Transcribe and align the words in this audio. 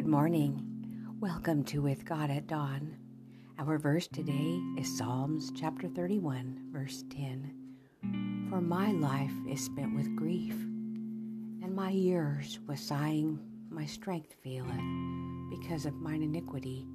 Good 0.00 0.08
morning. 0.08 0.64
Welcome 1.20 1.62
to 1.64 1.82
With 1.82 2.06
God 2.06 2.30
at 2.30 2.46
Dawn. 2.46 2.96
Our 3.58 3.76
verse 3.76 4.08
today 4.08 4.58
is 4.78 4.96
Psalms 4.96 5.52
chapter 5.54 5.88
31, 5.88 6.70
verse 6.72 7.04
10. 7.10 8.48
For 8.48 8.62
my 8.62 8.92
life 8.92 9.34
is 9.46 9.62
spent 9.62 9.94
with 9.94 10.16
grief, 10.16 10.54
and 10.54 11.76
my 11.76 11.90
years 11.90 12.60
with 12.66 12.78
sighing 12.78 13.40
my 13.68 13.84
strength 13.84 14.34
faileth, 14.42 14.70
because 15.50 15.84
of 15.84 15.92
mine 15.96 16.22
iniquity, 16.22 16.86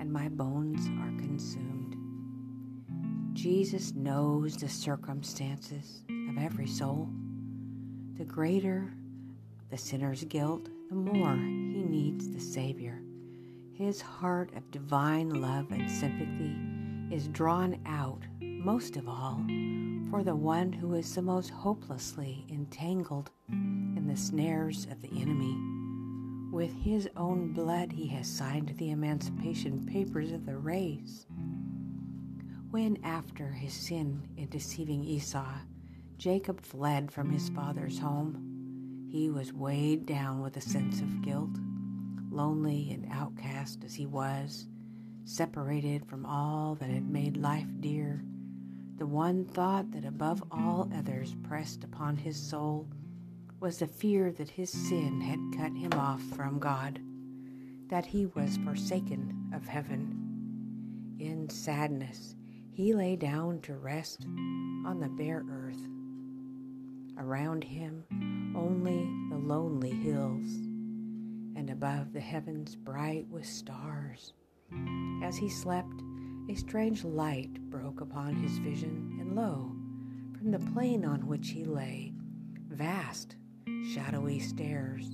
and 0.00 0.12
my 0.12 0.28
bones 0.28 0.88
are 1.02 1.16
consumed. 1.20 1.94
Jesus 3.32 3.94
knows 3.94 4.56
the 4.56 4.68
circumstances 4.68 6.02
of 6.28 6.36
every 6.36 6.66
soul. 6.66 7.10
The 8.18 8.24
greater 8.24 8.92
the 9.70 9.78
sinner's 9.78 10.24
guilt, 10.24 10.68
the 10.88 10.96
more 10.96 11.38
needs 11.90 12.30
the 12.30 12.40
Savior. 12.40 13.02
His 13.72 14.00
heart 14.00 14.50
of 14.54 14.70
divine 14.70 15.30
love 15.30 15.72
and 15.72 15.90
sympathy 15.90 16.56
is 17.10 17.26
drawn 17.28 17.80
out, 17.84 18.22
most 18.40 18.96
of 18.96 19.08
all, 19.08 19.42
for 20.10 20.22
the 20.22 20.36
one 20.36 20.72
who 20.72 20.94
is 20.94 21.14
the 21.14 21.22
most 21.22 21.50
hopelessly 21.50 22.46
entangled 22.48 23.30
in 23.48 24.06
the 24.06 24.16
snares 24.16 24.86
of 24.90 25.02
the 25.02 25.10
enemy. 25.20 25.56
With 26.52 26.72
his 26.74 27.08
own 27.16 27.52
blood, 27.52 27.92
he 27.92 28.06
has 28.08 28.28
signed 28.28 28.74
the 28.76 28.90
emancipation 28.90 29.84
papers 29.84 30.30
of 30.30 30.46
the 30.46 30.56
race. 30.56 31.26
When, 32.70 32.98
after 33.02 33.48
his 33.48 33.72
sin 33.72 34.28
in 34.36 34.48
deceiving 34.48 35.02
Esau, 35.04 35.54
Jacob 36.18 36.60
fled 36.60 37.10
from 37.10 37.30
his 37.30 37.48
father's 37.48 37.98
home, 37.98 39.08
he 39.10 39.30
was 39.30 39.52
weighed 39.52 40.06
down 40.06 40.40
with 40.40 40.56
a 40.56 40.60
sense 40.60 41.00
of 41.00 41.22
guilt, 41.22 41.50
lonely 42.30 42.90
and 42.92 43.06
outcast 43.10 43.84
as 43.84 43.94
he 43.94 44.06
was, 44.06 44.66
separated 45.24 46.04
from 46.06 46.24
all 46.24 46.74
that 46.76 46.90
had 46.90 47.08
made 47.08 47.36
life 47.36 47.68
dear. 47.80 48.24
The 48.98 49.06
one 49.06 49.44
thought 49.44 49.90
that 49.92 50.04
above 50.04 50.42
all 50.50 50.90
others 50.94 51.34
pressed 51.42 51.84
upon 51.84 52.16
his 52.16 52.36
soul 52.36 52.88
was 53.60 53.78
the 53.78 53.86
fear 53.86 54.32
that 54.32 54.48
his 54.50 54.70
sin 54.70 55.20
had 55.20 55.58
cut 55.58 55.72
him 55.76 55.92
off 55.94 56.22
from 56.34 56.58
God, 56.58 57.00
that 57.88 58.06
he 58.06 58.26
was 58.26 58.58
forsaken 58.58 59.50
of 59.54 59.66
heaven. 59.66 61.16
In 61.18 61.48
sadness, 61.50 62.34
he 62.72 62.94
lay 62.94 63.16
down 63.16 63.60
to 63.62 63.74
rest 63.74 64.24
on 64.86 65.00
the 65.00 65.08
bare 65.08 65.44
earth. 65.50 65.86
Around 67.18 67.64
him, 67.64 68.04
only 68.56 69.08
the 69.28 69.36
lonely 69.36 69.90
hills, 69.90 70.69
and 71.56 71.70
above 71.70 72.12
the 72.12 72.20
heavens 72.20 72.76
bright 72.76 73.26
with 73.28 73.46
stars. 73.46 74.32
As 75.22 75.36
he 75.36 75.48
slept, 75.48 76.02
a 76.48 76.54
strange 76.54 77.04
light 77.04 77.52
broke 77.70 78.00
upon 78.00 78.34
his 78.34 78.58
vision, 78.58 79.16
and 79.20 79.34
lo, 79.34 79.72
from 80.38 80.50
the 80.50 80.72
plain 80.72 81.04
on 81.04 81.26
which 81.26 81.50
he 81.50 81.64
lay, 81.64 82.12
vast, 82.68 83.36
shadowy 83.92 84.38
stairs 84.38 85.08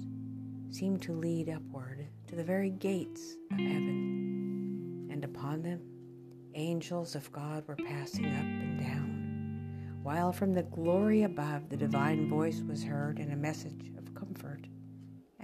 seemed 0.70 1.03
to 1.03 1.12
lead 1.12 1.48
upward 1.48 2.07
to 2.27 2.37
the 2.37 2.45
very 2.45 2.70
gates 2.70 3.37
of 3.53 3.59
heaven, 3.59 5.09
and 5.11 5.25
upon 5.25 5.62
them 5.62 5.81
angels 6.55 7.14
of 7.14 7.31
God 7.33 7.67
were 7.67 7.77
passing 7.77 8.27
up 8.27 8.42
and 8.42 8.81
down 8.81 9.17
while 10.07 10.33
from 10.33 10.55
the 10.55 10.62
glory 10.62 11.25
above 11.25 11.69
the 11.69 11.77
divine 11.77 12.29
voice 12.29 12.62
was 12.69 12.84
heard 12.84 13.19
in 13.19 13.33
a 13.33 13.37
message 13.37 13.91
of 13.98 14.14
comfort 14.14 14.64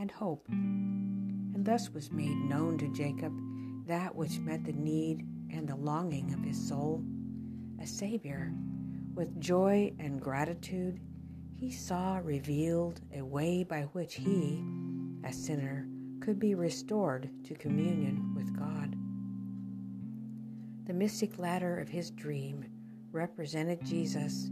and 0.02 0.10
hope. 0.10 0.48
And 0.48 1.64
thus 1.64 1.88
was 1.90 2.10
made 2.10 2.36
known 2.36 2.76
to 2.78 2.88
Jacob 2.88 3.32
that 3.86 4.14
which 4.14 4.40
met 4.40 4.64
the 4.64 4.72
need 4.72 5.24
and 5.52 5.68
the 5.68 5.76
longing 5.76 6.34
of 6.34 6.42
his 6.42 6.68
soul 6.68 7.04
a 7.80 7.86
Savior. 7.86 8.52
With 9.14 9.40
joy 9.40 9.92
and 10.00 10.20
gratitude, 10.20 11.00
he 11.54 11.70
saw 11.70 12.20
revealed 12.22 13.00
a 13.14 13.22
way 13.22 13.62
by 13.62 13.82
which 13.92 14.16
he, 14.16 14.64
a 15.24 15.32
sinner, 15.32 15.86
could 16.20 16.38
be 16.38 16.54
restored 16.54 17.30
to 17.44 17.54
communion 17.54 18.34
with 18.34 18.56
God. 18.58 18.96
The 20.86 20.94
mystic 20.94 21.38
ladder 21.38 21.78
of 21.78 21.88
his 21.88 22.10
dream 22.10 22.64
represented 23.12 23.84
Jesus, 23.84 24.50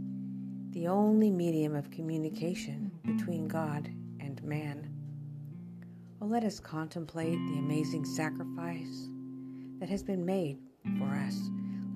the 0.69 0.87
only 0.87 1.29
medium 1.29 1.75
of 1.75 1.91
communication 1.91 2.91
between 3.03 3.47
God 3.47 3.89
and 4.19 4.41
man. 4.43 4.90
Well, 6.21 6.29
let 6.29 6.43
us 6.43 6.59
contemplate 6.59 7.39
the 7.47 7.57
amazing 7.57 8.05
sacrifice 8.05 9.09
that 9.79 9.89
has 9.89 10.03
been 10.03 10.23
made 10.23 10.59
for 10.99 11.07
us. 11.15 11.35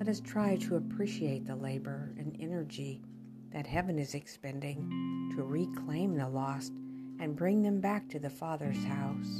Let 0.00 0.08
us 0.08 0.18
try 0.18 0.56
to 0.56 0.74
appreciate 0.74 1.46
the 1.46 1.54
labor 1.54 2.12
and 2.18 2.36
energy 2.40 3.04
that 3.52 3.68
heaven 3.68 4.00
is 4.00 4.16
expending 4.16 5.30
to 5.36 5.44
reclaim 5.44 6.16
the 6.16 6.28
lost 6.28 6.72
and 7.20 7.36
bring 7.36 7.62
them 7.62 7.80
back 7.80 8.08
to 8.08 8.18
the 8.18 8.28
Father's 8.28 8.82
house. 8.86 9.38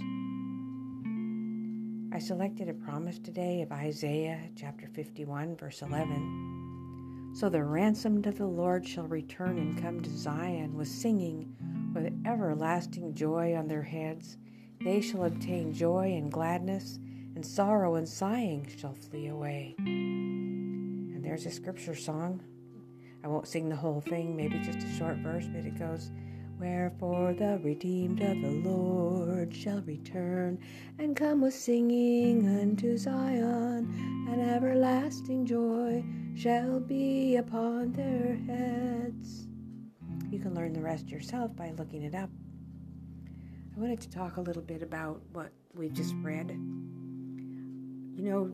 I 2.14 2.20
selected 2.20 2.68
a 2.68 2.74
promise 2.74 3.18
today 3.18 3.62
of 3.62 3.72
Isaiah 3.72 4.38
chapter 4.54 4.86
51, 4.86 5.56
verse 5.56 5.82
11. 5.82 7.32
So 7.34 7.48
the 7.48 7.64
ransomed 7.64 8.28
of 8.28 8.38
the 8.38 8.46
Lord 8.46 8.86
shall 8.86 9.08
return 9.08 9.58
and 9.58 9.82
come 9.82 10.00
to 10.00 10.16
Zion 10.16 10.76
with 10.76 10.86
singing, 10.86 11.56
with 11.92 12.12
everlasting 12.24 13.14
joy 13.14 13.56
on 13.56 13.66
their 13.66 13.82
heads. 13.82 14.36
They 14.80 15.00
shall 15.00 15.24
obtain 15.24 15.72
joy 15.72 16.12
and 16.12 16.30
gladness, 16.30 16.98
and 17.34 17.44
sorrow 17.44 17.96
and 17.96 18.08
sighing 18.08 18.68
shall 18.76 18.94
flee 18.94 19.28
away. 19.28 19.74
And 19.78 21.24
there's 21.24 21.46
a 21.46 21.50
scripture 21.50 21.94
song. 21.94 22.42
I 23.24 23.28
won't 23.28 23.48
sing 23.48 23.68
the 23.68 23.76
whole 23.76 24.00
thing, 24.00 24.36
maybe 24.36 24.58
just 24.60 24.86
a 24.86 24.92
short 24.96 25.16
verse, 25.16 25.46
but 25.46 25.64
it 25.64 25.78
goes, 25.78 26.10
Wherefore 26.58 27.34
the 27.34 27.60
redeemed 27.62 28.22
of 28.22 28.40
the 28.40 28.68
Lord 28.70 29.54
shall 29.54 29.82
return 29.82 30.58
and 30.98 31.14
come 31.14 31.42
with 31.42 31.54
singing 31.54 32.48
unto 32.60 32.96
Zion, 32.96 34.26
and 34.30 34.40
everlasting 34.40 35.44
joy 35.44 36.02
shall 36.34 36.80
be 36.80 37.36
upon 37.36 37.92
their 37.92 38.36
heads. 38.46 39.48
You 40.30 40.38
can 40.38 40.54
learn 40.54 40.72
the 40.72 40.80
rest 40.80 41.08
yourself 41.08 41.54
by 41.54 41.72
looking 41.76 42.02
it 42.02 42.14
up. 42.14 42.30
I 43.76 43.80
wanted 43.80 44.00
to 44.00 44.10
talk 44.10 44.38
a 44.38 44.40
little 44.40 44.62
bit 44.62 44.82
about 44.82 45.20
what 45.32 45.52
we 45.74 45.90
just 45.90 46.14
read. 46.22 46.50
You 46.50 48.22
know, 48.22 48.50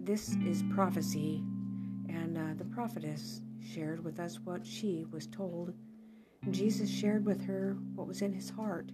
this 0.00 0.36
is 0.44 0.64
prophecy, 0.74 1.44
and 2.08 2.36
uh, 2.36 2.54
the 2.58 2.64
prophetess 2.64 3.42
shared 3.60 4.02
with 4.04 4.18
us 4.18 4.40
what 4.42 4.66
she 4.66 5.06
was 5.12 5.28
told 5.28 5.72
and 6.46 6.54
Jesus 6.54 6.88
shared 6.88 7.24
with 7.24 7.44
her 7.44 7.76
what 7.94 8.06
was 8.06 8.22
in 8.22 8.32
his 8.32 8.50
heart. 8.50 8.90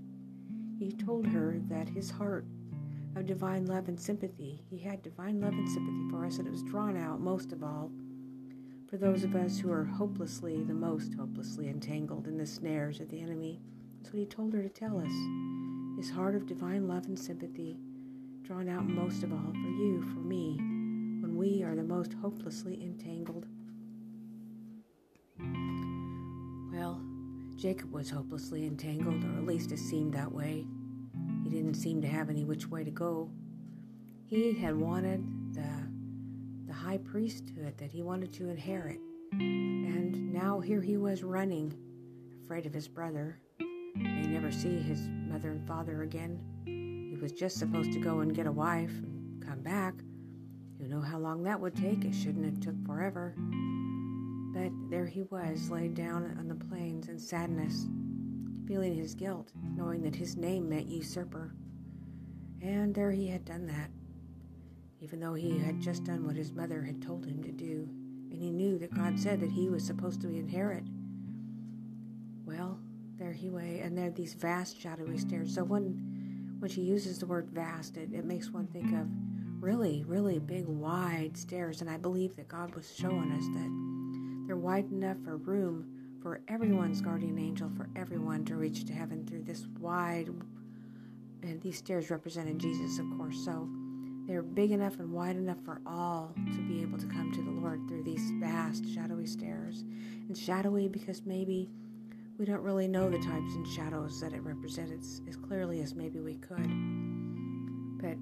He 0.78 0.90
told 0.90 1.26
her 1.26 1.58
that 1.68 1.88
his 1.88 2.10
heart 2.10 2.46
of 3.14 3.26
divine 3.26 3.66
love 3.66 3.88
and 3.88 4.00
sympathy, 4.00 4.64
he 4.70 4.78
had 4.78 5.02
divine 5.02 5.40
love 5.40 5.52
and 5.52 5.68
sympathy 5.68 6.08
for 6.10 6.24
us, 6.24 6.38
and 6.38 6.48
it 6.48 6.50
was 6.50 6.62
drawn 6.62 6.96
out 6.96 7.20
most 7.20 7.52
of 7.52 7.62
all 7.62 7.90
for 8.88 8.96
those 8.96 9.22
of 9.24 9.34
us 9.34 9.58
who 9.58 9.70
are 9.72 9.84
hopelessly, 9.84 10.64
the 10.64 10.74
most 10.74 11.14
hopelessly 11.14 11.68
entangled 11.68 12.26
in 12.26 12.36
the 12.36 12.46
snares 12.46 13.00
of 13.00 13.08
the 13.08 13.20
enemy. 13.20 13.60
That's 14.02 14.14
what 14.14 14.18
he 14.18 14.26
told 14.26 14.52
her 14.54 14.62
to 14.64 14.68
tell 14.68 14.98
us. 14.98 15.12
His 15.96 16.10
heart 16.10 16.34
of 16.34 16.44
divine 16.44 16.88
love 16.88 17.06
and 17.06 17.16
sympathy, 17.16 17.78
drawn 18.42 18.68
out 18.68 18.84
most 18.84 19.22
of 19.22 19.32
all 19.32 19.52
for 19.52 19.68
you, 19.68 20.02
for 20.12 20.18
me, 20.18 20.56
when 21.20 21.36
we 21.36 21.62
are 21.62 21.76
the 21.76 21.84
most 21.84 22.12
hopelessly 22.14 22.82
entangled. 22.82 23.46
Well, 26.72 27.00
Jacob 27.54 27.92
was 27.92 28.10
hopelessly 28.10 28.66
entangled, 28.66 29.22
or 29.22 29.38
at 29.38 29.46
least 29.46 29.70
it 29.70 29.78
seemed 29.78 30.14
that 30.14 30.32
way. 30.32 30.66
He 31.44 31.50
didn't 31.50 31.74
seem 31.74 32.02
to 32.02 32.08
have 32.08 32.28
any 32.28 32.42
which 32.42 32.66
way 32.68 32.82
to 32.82 32.90
go. 32.90 33.30
He 34.26 34.52
had 34.52 34.74
wanted 34.74 35.24
the, 35.54 35.86
the 36.66 36.72
high 36.72 36.98
priesthood 36.98 37.78
that 37.78 37.92
he 37.92 38.02
wanted 38.02 38.32
to 38.32 38.48
inherit, 38.48 38.98
and 39.30 40.32
now 40.32 40.58
here 40.58 40.82
he 40.82 40.96
was 40.96 41.22
running, 41.22 41.72
afraid 42.42 42.66
of 42.66 42.74
his 42.74 42.88
brother. 42.88 43.38
May 43.94 44.26
never 44.26 44.50
see 44.50 44.78
his 44.78 45.08
mother 45.28 45.50
and 45.50 45.66
father 45.66 46.02
again. 46.02 46.40
He 46.64 47.16
was 47.20 47.32
just 47.32 47.58
supposed 47.58 47.92
to 47.92 48.00
go 48.00 48.20
and 48.20 48.34
get 48.34 48.46
a 48.46 48.52
wife 48.52 48.90
and 48.90 49.44
come 49.46 49.60
back. 49.60 49.94
You 50.78 50.88
know 50.88 51.00
how 51.00 51.18
long 51.18 51.42
that 51.44 51.60
would 51.60 51.76
take. 51.76 52.04
It 52.04 52.14
shouldn't 52.14 52.44
have 52.44 52.60
took 52.60 52.86
forever. 52.86 53.34
But 54.52 54.72
there 54.90 55.06
he 55.06 55.22
was, 55.22 55.70
laid 55.70 55.94
down 55.94 56.36
on 56.38 56.48
the 56.48 56.54
plains 56.54 57.08
in 57.08 57.18
sadness, 57.18 57.86
feeling 58.66 58.94
his 58.94 59.14
guilt, 59.14 59.52
knowing 59.76 60.02
that 60.02 60.14
his 60.14 60.36
name 60.36 60.68
meant 60.68 60.88
usurper. 60.88 61.54
And 62.60 62.94
there 62.94 63.10
he 63.10 63.28
had 63.28 63.44
done 63.44 63.66
that, 63.66 63.90
even 65.00 65.20
though 65.20 65.34
he 65.34 65.58
had 65.58 65.80
just 65.80 66.04
done 66.04 66.26
what 66.26 66.36
his 66.36 66.52
mother 66.52 66.82
had 66.82 67.02
told 67.02 67.24
him 67.24 67.42
to 67.42 67.52
do, 67.52 67.88
and 68.30 68.40
he 68.40 68.50
knew 68.50 68.78
that 68.78 68.94
God 68.94 69.18
said 69.18 69.40
that 69.40 69.50
he 69.50 69.68
was 69.68 69.84
supposed 69.84 70.20
to 70.22 70.28
inherit. 70.28 70.84
He 73.32 73.50
lay, 73.50 73.80
and 73.80 73.96
there 73.96 74.10
these 74.10 74.34
vast 74.34 74.80
shadowy 74.80 75.18
stairs. 75.18 75.54
So 75.54 75.64
when 75.64 76.56
when 76.58 76.70
she 76.70 76.82
uses 76.82 77.18
the 77.18 77.26
word 77.26 77.48
vast, 77.50 77.96
it, 77.96 78.10
it 78.12 78.24
makes 78.24 78.50
one 78.50 78.68
think 78.68 78.92
of 78.92 79.08
really, 79.60 80.04
really 80.06 80.38
big, 80.38 80.66
wide 80.66 81.36
stairs. 81.36 81.80
And 81.80 81.90
I 81.90 81.96
believe 81.96 82.36
that 82.36 82.46
God 82.46 82.74
was 82.74 82.94
showing 82.96 83.32
us 83.32 83.44
that 83.54 84.46
they're 84.46 84.56
wide 84.56 84.90
enough 84.92 85.16
for 85.24 85.36
room 85.38 85.86
for 86.22 86.40
everyone's 86.46 87.00
guardian 87.00 87.38
angel, 87.38 87.68
for 87.76 87.88
everyone 87.96 88.44
to 88.44 88.54
reach 88.54 88.84
to 88.84 88.92
heaven 88.92 89.26
through 89.26 89.42
this 89.42 89.66
wide, 89.80 90.28
and 91.42 91.60
these 91.60 91.78
stairs 91.78 92.10
represented 92.10 92.58
Jesus, 92.58 93.00
of 93.00 93.06
course. 93.16 93.44
So 93.44 93.68
they're 94.26 94.42
big 94.42 94.70
enough 94.70 95.00
and 95.00 95.12
wide 95.12 95.34
enough 95.34 95.58
for 95.64 95.80
all 95.84 96.32
to 96.36 96.68
be 96.68 96.80
able 96.80 96.98
to 96.98 97.06
come 97.06 97.32
to 97.32 97.42
the 97.42 97.50
Lord 97.50 97.88
through 97.88 98.04
these 98.04 98.30
vast, 98.38 98.88
shadowy 98.94 99.26
stairs. 99.26 99.82
And 100.28 100.38
shadowy 100.38 100.86
because 100.86 101.22
maybe 101.26 101.68
we 102.42 102.46
don't 102.46 102.64
really 102.64 102.88
know 102.88 103.08
the 103.08 103.18
types 103.18 103.54
and 103.54 103.64
shadows 103.68 104.20
that 104.20 104.32
it 104.32 104.42
represents 104.42 105.20
as 105.28 105.36
clearly 105.36 105.80
as 105.80 105.94
maybe 105.94 106.18
we 106.18 106.34
could. 106.34 106.68
But 108.02 108.16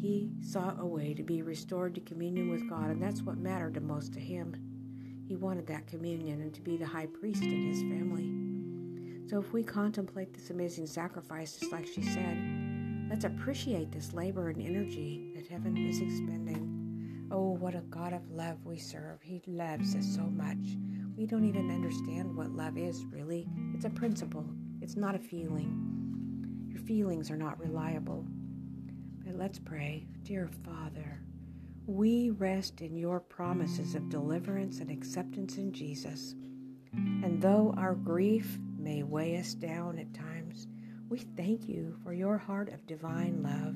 he 0.00 0.30
saw 0.40 0.72
a 0.78 0.86
way 0.86 1.12
to 1.12 1.24
be 1.24 1.42
restored 1.42 1.96
to 1.96 2.00
communion 2.02 2.48
with 2.48 2.70
God, 2.70 2.90
and 2.90 3.02
that's 3.02 3.22
what 3.22 3.38
mattered 3.38 3.74
the 3.74 3.80
most 3.80 4.12
to 4.12 4.20
him. 4.20 4.54
He 5.26 5.34
wanted 5.34 5.66
that 5.66 5.88
communion 5.88 6.40
and 6.40 6.54
to 6.54 6.60
be 6.60 6.76
the 6.76 6.86
high 6.86 7.06
priest 7.06 7.42
in 7.42 7.66
his 7.66 7.80
family. 7.80 9.28
So 9.28 9.40
if 9.40 9.52
we 9.52 9.64
contemplate 9.64 10.32
this 10.32 10.50
amazing 10.50 10.86
sacrifice, 10.86 11.56
just 11.56 11.72
like 11.72 11.88
she 11.88 12.04
said, 12.04 12.38
let's 13.10 13.24
appreciate 13.24 13.90
this 13.90 14.12
labor 14.12 14.48
and 14.50 14.64
energy 14.64 15.32
that 15.34 15.48
heaven 15.48 15.76
is 15.76 15.98
expending. 16.00 16.85
Oh, 17.30 17.56
what 17.58 17.74
a 17.74 17.80
God 17.80 18.12
of 18.12 18.30
love 18.30 18.64
we 18.64 18.78
serve. 18.78 19.20
He 19.20 19.42
loves 19.46 19.96
us 19.96 20.06
so 20.06 20.22
much. 20.22 20.76
We 21.16 21.26
don't 21.26 21.44
even 21.44 21.70
understand 21.70 22.36
what 22.36 22.50
love 22.50 22.78
is, 22.78 23.04
really. 23.06 23.48
It's 23.74 23.84
a 23.84 23.90
principle, 23.90 24.46
it's 24.80 24.96
not 24.96 25.16
a 25.16 25.18
feeling. 25.18 26.68
Your 26.68 26.80
feelings 26.80 27.30
are 27.30 27.36
not 27.36 27.58
reliable. 27.58 28.24
But 29.24 29.34
let's 29.34 29.58
pray. 29.58 30.06
Dear 30.22 30.48
Father, 30.64 31.20
we 31.86 32.30
rest 32.30 32.80
in 32.80 32.96
your 32.96 33.18
promises 33.18 33.96
of 33.96 34.08
deliverance 34.08 34.78
and 34.78 34.90
acceptance 34.90 35.56
in 35.56 35.72
Jesus. 35.72 36.34
And 36.92 37.42
though 37.42 37.74
our 37.76 37.94
grief 37.94 38.58
may 38.78 39.02
weigh 39.02 39.38
us 39.38 39.54
down 39.54 39.98
at 39.98 40.14
times, 40.14 40.68
we 41.08 41.18
thank 41.18 41.68
you 41.68 41.96
for 42.04 42.12
your 42.12 42.38
heart 42.38 42.72
of 42.72 42.86
divine 42.86 43.42
love. 43.42 43.74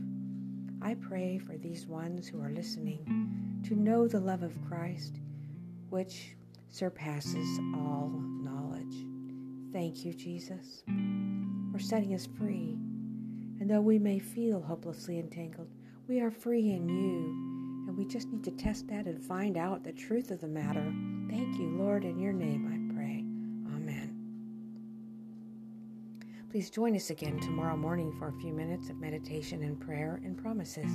I 0.83 0.95
pray 0.95 1.39
for 1.39 1.57
these 1.59 1.87
ones 1.87 2.27
who 2.27 2.41
are 2.41 2.51
listening 2.51 3.61
to 3.69 3.75
know 3.75 4.09
the 4.09 4.19
love 4.19 4.43
of 4.43 4.57
Christ, 4.67 5.21
which 5.91 6.35
surpasses 6.69 7.59
all 7.75 8.11
knowledge. 8.43 9.05
Thank 9.73 10.05
you, 10.05 10.15
Jesus, 10.15 10.83
for 11.71 11.79
setting 11.79 12.15
us 12.15 12.27
free. 12.39 12.79
And 13.61 13.69
though 13.69 13.83
we 13.83 13.99
may 13.99 14.19
feel 14.19 14.63
hopelessly 14.63 15.19
entangled, 15.19 15.69
we 16.09 16.21
are 16.21 16.31
free 16.31 16.71
in 16.71 16.89
you 16.89 17.87
and 17.87 17.97
we 17.97 18.07
just 18.07 18.29
need 18.29 18.45
to 18.45 18.51
test 18.53 18.89
that 18.89 19.07
and 19.07 19.23
find 19.23 19.59
out 19.59 19.85
the 19.85 19.93
truth 19.93 20.31
of 20.31 20.41
the 20.41 20.49
matter. 20.49 20.93
Thank 21.29 21.59
you, 21.59 21.77
Lord. 21.77 22.05
In 22.05 22.19
your 22.19 22.33
name 22.33 22.73
I 22.73 22.80
Please 26.51 26.69
join 26.69 26.97
us 26.97 27.11
again 27.11 27.39
tomorrow 27.39 27.77
morning 27.77 28.13
for 28.19 28.27
a 28.27 28.33
few 28.41 28.53
minutes 28.53 28.91
of 28.91 28.99
meditation 28.99 29.63
and 29.63 29.79
prayer 29.79 30.21
and 30.25 30.37
promises. 30.37 30.91